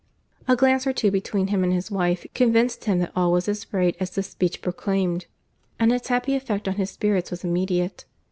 A 0.47 0.55
glance 0.55 0.87
or 0.87 0.93
two 0.93 1.11
between 1.11 1.49
him 1.49 1.63
and 1.63 1.71
his 1.71 1.91
wife, 1.91 2.25
convinced 2.33 2.85
him 2.85 2.97
that 2.97 3.11
all 3.15 3.31
was 3.31 3.47
as 3.47 3.71
right 3.71 3.95
as 3.99 4.09
this 4.09 4.29
speech 4.31 4.59
proclaimed; 4.59 5.27
and 5.79 5.91
its 5.91 6.07
happy 6.07 6.33
effect 6.35 6.67
on 6.67 6.77
his 6.77 6.89
spirits 6.89 7.29
was 7.29 7.43
immediate. 7.43 8.05